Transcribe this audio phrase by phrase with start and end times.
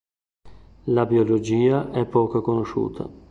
[0.87, 3.07] La biologia è poco conosciuta.